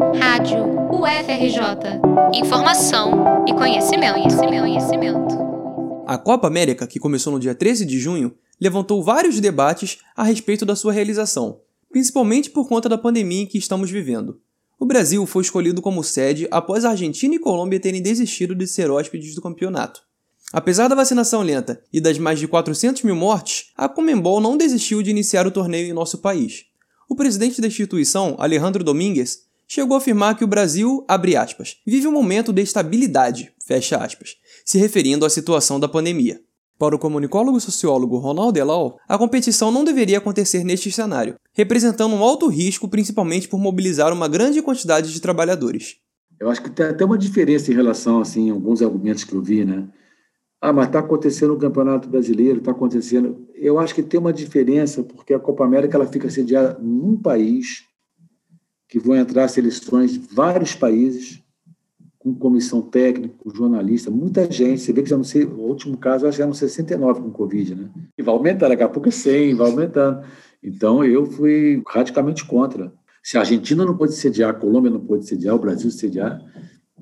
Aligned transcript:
Rádio 0.00 0.64
UFRJ. 0.90 2.00
Informação 2.34 3.44
e 3.46 3.52
conhecimento, 3.52 4.14
conhecimento, 4.14 4.60
conhecimento. 4.60 5.38
A 6.06 6.16
Copa 6.16 6.46
América, 6.46 6.86
que 6.86 6.98
começou 6.98 7.32
no 7.32 7.38
dia 7.38 7.54
13 7.54 7.84
de 7.84 7.98
junho, 7.98 8.34
levantou 8.60 9.02
vários 9.02 9.38
debates 9.40 9.98
a 10.16 10.22
respeito 10.22 10.64
da 10.64 10.74
sua 10.74 10.92
realização, 10.92 11.60
principalmente 11.90 12.48
por 12.48 12.68
conta 12.68 12.88
da 12.88 12.96
pandemia 12.96 13.42
em 13.42 13.46
que 13.46 13.58
estamos 13.58 13.90
vivendo. 13.90 14.40
O 14.78 14.86
Brasil 14.86 15.26
foi 15.26 15.42
escolhido 15.42 15.82
como 15.82 16.02
sede 16.02 16.48
após 16.50 16.84
a 16.84 16.90
Argentina 16.90 17.34
e 17.34 17.38
Colômbia 17.38 17.78
terem 17.78 18.00
desistido 18.00 18.54
de 18.54 18.66
ser 18.66 18.90
hóspedes 18.90 19.34
do 19.34 19.42
campeonato. 19.42 20.02
Apesar 20.52 20.88
da 20.88 20.94
vacinação 20.94 21.42
lenta 21.42 21.82
e 21.92 22.00
das 22.00 22.18
mais 22.18 22.38
de 22.38 22.48
400 22.48 23.02
mil 23.02 23.16
mortes, 23.16 23.72
a 23.76 23.88
Comembol 23.88 24.40
não 24.40 24.56
desistiu 24.56 25.02
de 25.02 25.10
iniciar 25.10 25.46
o 25.46 25.50
torneio 25.50 25.88
em 25.88 25.92
nosso 25.92 26.18
país. 26.18 26.66
O 27.08 27.14
presidente 27.14 27.60
da 27.60 27.66
instituição, 27.66 28.36
Alejandro 28.38 28.82
Domingues, 28.82 29.51
chegou 29.74 29.94
a 29.94 29.98
afirmar 29.98 30.36
que 30.36 30.44
o 30.44 30.46
Brasil, 30.46 31.02
aspas, 31.08 31.78
vive 31.86 32.06
um 32.06 32.12
momento 32.12 32.52
de 32.52 32.60
estabilidade, 32.60 33.54
aspas, 33.98 34.36
se 34.66 34.76
referindo 34.76 35.24
à 35.24 35.30
situação 35.30 35.80
da 35.80 35.88
pandemia. 35.88 36.38
Para 36.78 36.94
o 36.94 36.98
comunicólogo 36.98 37.58
sociólogo 37.58 38.18
Ronaldo 38.18 38.58
Elal, 38.58 38.98
a 39.08 39.16
competição 39.16 39.72
não 39.72 39.82
deveria 39.82 40.18
acontecer 40.18 40.62
neste 40.62 40.92
cenário, 40.92 41.36
representando 41.54 42.14
um 42.14 42.22
alto 42.22 42.48
risco 42.48 42.86
principalmente 42.86 43.48
por 43.48 43.58
mobilizar 43.58 44.12
uma 44.12 44.28
grande 44.28 44.60
quantidade 44.60 45.10
de 45.10 45.22
trabalhadores. 45.22 45.96
Eu 46.38 46.50
acho 46.50 46.62
que 46.62 46.68
tem 46.68 46.84
até 46.84 47.02
uma 47.02 47.16
diferença 47.16 47.72
em 47.72 47.74
relação 47.74 48.20
assim, 48.20 48.50
a 48.50 48.52
alguns 48.52 48.82
argumentos 48.82 49.24
que 49.24 49.34
eu 49.34 49.40
vi, 49.40 49.64
né? 49.64 49.88
Ah, 50.60 50.72
mas 50.72 50.88
está 50.88 50.98
acontecendo 50.98 51.54
o 51.54 51.58
Campeonato 51.58 52.10
Brasileiro, 52.10 52.58
está 52.58 52.72
acontecendo. 52.72 53.48
Eu 53.54 53.78
acho 53.78 53.94
que 53.94 54.02
tem 54.02 54.20
uma 54.20 54.34
diferença, 54.34 55.02
porque 55.02 55.32
a 55.32 55.40
Copa 55.40 55.64
América 55.64 55.96
ela 55.96 56.06
fica 56.06 56.28
sediada 56.28 56.78
num 56.78 57.16
país, 57.16 57.90
que 58.92 58.98
vão 58.98 59.16
entrar 59.16 59.48
seleções 59.48 60.12
de 60.12 60.18
vários 60.18 60.74
países, 60.74 61.42
com 62.18 62.34
comissão 62.34 62.82
técnica, 62.82 63.34
com 63.38 63.48
jornalista, 63.48 64.10
muita 64.10 64.52
gente. 64.52 64.82
Você 64.82 64.92
vê 64.92 65.02
que 65.02 65.08
já 65.08 65.16
não 65.16 65.24
sei, 65.24 65.44
o 65.44 65.60
último 65.60 65.96
caso 65.96 66.26
acho 66.26 66.36
que 66.36 66.42
eram 66.42 66.52
69 66.52 67.22
com 67.22 67.30
Covid, 67.30 67.74
né? 67.74 67.90
E 68.18 68.22
vai 68.22 68.34
aumentando, 68.34 68.68
daqui 68.68 68.82
a 68.82 68.88
pouco 68.90 69.08
é 69.08 69.10
100, 69.10 69.54
vai 69.54 69.70
aumentando. 69.70 70.22
Então 70.62 71.02
eu 71.02 71.24
fui 71.24 71.82
radicalmente 71.88 72.44
contra. 72.44 72.92
Se 73.22 73.38
a 73.38 73.40
Argentina 73.40 73.82
não 73.82 73.96
pode 73.96 74.12
sediar, 74.12 74.50
a 74.50 74.54
Colômbia 74.54 74.90
não 74.90 75.00
pode 75.00 75.26
sediar, 75.26 75.54
o 75.54 75.58
Brasil 75.58 75.90
sediar, 75.90 76.38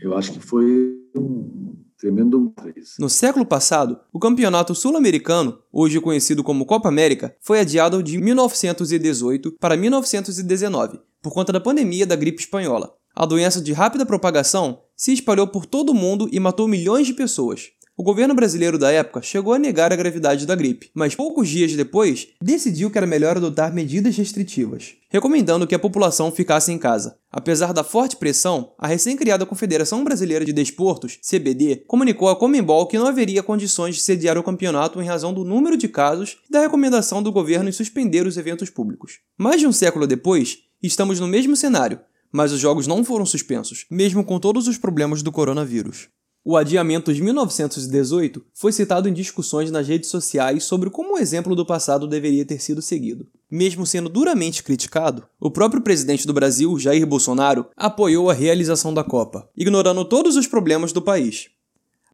eu 0.00 0.16
acho 0.16 0.32
que 0.32 0.40
foi 0.40 0.96
um 1.14 1.76
tremendo 1.98 2.50
isso. 2.76 2.94
No 2.98 3.10
século 3.10 3.44
passado, 3.44 4.00
o 4.10 4.18
campeonato 4.18 4.74
sul-americano, 4.74 5.58
hoje 5.70 6.00
conhecido 6.00 6.42
como 6.42 6.64
Copa 6.64 6.88
América, 6.88 7.36
foi 7.42 7.60
adiado 7.60 8.02
de 8.02 8.16
1918 8.16 9.52
para 9.60 9.76
1919 9.76 10.98
por 11.24 11.32
conta 11.32 11.50
da 11.50 11.58
pandemia 11.58 12.06
da 12.06 12.14
gripe 12.14 12.42
espanhola. 12.42 12.92
A 13.16 13.24
doença 13.24 13.58
de 13.58 13.72
rápida 13.72 14.04
propagação 14.04 14.82
se 14.94 15.10
espalhou 15.10 15.46
por 15.46 15.64
todo 15.64 15.88
o 15.88 15.94
mundo 15.94 16.28
e 16.30 16.38
matou 16.38 16.68
milhões 16.68 17.06
de 17.06 17.14
pessoas. 17.14 17.70
O 17.96 18.02
governo 18.02 18.34
brasileiro 18.34 18.76
da 18.76 18.90
época 18.90 19.22
chegou 19.22 19.54
a 19.54 19.58
negar 19.58 19.92
a 19.92 19.96
gravidade 19.96 20.44
da 20.44 20.56
gripe, 20.56 20.90
mas 20.92 21.14
poucos 21.14 21.48
dias 21.48 21.72
depois 21.74 22.26
decidiu 22.42 22.90
que 22.90 22.98
era 22.98 23.06
melhor 23.06 23.36
adotar 23.36 23.72
medidas 23.72 24.16
restritivas, 24.16 24.96
recomendando 25.08 25.64
que 25.64 25.76
a 25.76 25.78
população 25.78 26.32
ficasse 26.32 26.72
em 26.72 26.78
casa. 26.78 27.16
Apesar 27.30 27.72
da 27.72 27.84
forte 27.84 28.16
pressão, 28.16 28.72
a 28.76 28.88
recém-criada 28.88 29.46
Confederação 29.46 30.02
Brasileira 30.02 30.44
de 30.44 30.52
Desportos, 30.52 31.20
CBD, 31.22 31.84
comunicou 31.86 32.28
à 32.28 32.34
Comembol 32.34 32.88
que 32.88 32.98
não 32.98 33.06
haveria 33.06 33.44
condições 33.44 33.94
de 33.94 34.02
sediar 34.02 34.36
o 34.36 34.42
campeonato 34.42 35.00
em 35.00 35.06
razão 35.06 35.32
do 35.32 35.44
número 35.44 35.76
de 35.76 35.86
casos 35.86 36.38
e 36.48 36.52
da 36.52 36.60
recomendação 36.60 37.22
do 37.22 37.30
governo 37.30 37.68
em 37.68 37.72
suspender 37.72 38.26
os 38.26 38.36
eventos 38.36 38.70
públicos. 38.70 39.20
Mais 39.38 39.60
de 39.60 39.68
um 39.68 39.72
século 39.72 40.04
depois, 40.04 40.58
estamos 40.82 41.20
no 41.20 41.26
mesmo 41.26 41.56
cenário, 41.56 42.00
mas 42.32 42.52
os 42.52 42.60
jogos 42.60 42.86
não 42.86 43.04
foram 43.04 43.24
suspensos, 43.24 43.86
mesmo 43.90 44.24
com 44.24 44.40
todos 44.40 44.66
os 44.66 44.76
problemas 44.76 45.22
do 45.22 45.30
coronavírus. 45.30 46.08
O 46.46 46.58
adiamento 46.58 47.14
de 47.14 47.22
1918 47.22 48.44
foi 48.52 48.70
citado 48.70 49.08
em 49.08 49.14
discussões 49.14 49.70
nas 49.70 49.88
redes 49.88 50.10
sociais 50.10 50.64
sobre 50.64 50.90
como 50.90 51.14
o 51.14 51.18
exemplo 51.18 51.56
do 51.56 51.64
passado 51.64 52.06
deveria 52.06 52.44
ter 52.44 52.60
sido 52.60 52.82
seguido. 52.82 53.26
Mesmo 53.50 53.86
sendo 53.86 54.10
duramente 54.10 54.62
criticado, 54.62 55.26
o 55.40 55.50
próprio 55.50 55.80
presidente 55.80 56.26
do 56.26 56.34
Brasil, 56.34 56.78
Jair 56.78 57.06
Bolsonaro, 57.06 57.66
apoiou 57.74 58.28
a 58.28 58.34
realização 58.34 58.92
da 58.92 59.02
Copa, 59.02 59.48
ignorando 59.56 60.04
todos 60.04 60.36
os 60.36 60.46
problemas 60.46 60.92
do 60.92 61.00
país. 61.00 61.48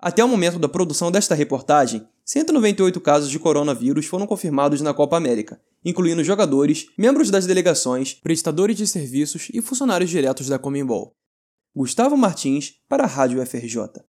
Até 0.02 0.24
o 0.24 0.28
momento 0.28 0.58
da 0.58 0.68
produção 0.68 1.10
desta 1.10 1.34
reportagem, 1.34 2.08
198 2.24 2.98
casos 3.02 3.30
de 3.30 3.38
coronavírus 3.38 4.06
foram 4.06 4.26
confirmados 4.26 4.80
na 4.80 4.94
Copa 4.94 5.16
América, 5.16 5.60
incluindo 5.84 6.24
jogadores, 6.24 6.86
membros 6.96 7.30
das 7.30 7.44
delegações, 7.44 8.14
prestadores 8.14 8.78
de 8.78 8.86
serviços 8.86 9.48
e 9.52 9.60
funcionários 9.60 10.08
diretos 10.08 10.48
da 10.48 10.58
Comembol. 10.58 11.14
Gustavo 11.76 12.16
Martins 12.16 12.76
para 12.88 13.04
a 13.04 13.06
Rádio 13.06 13.44
FRJ. 13.44 14.02